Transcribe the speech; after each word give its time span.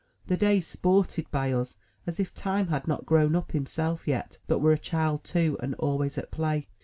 The 0.25 0.35
days 0.35 0.65
sported 0.65 1.29
by 1.29 1.51
us, 1.51 1.77
as 2.07 2.19
if 2.19 2.33
Time 2.33 2.69
had 2.69 2.87
not 2.87 3.05
grown 3.05 3.35
up 3.35 3.51
himself 3.51 4.07
yet, 4.07 4.39
but 4.47 4.57
were 4.57 4.71
a 4.73 4.77
child 4.79 5.23
too, 5.23 5.57
and 5.61 5.75
always 5.75 6.17
at 6.17 6.31
play. 6.31 6.67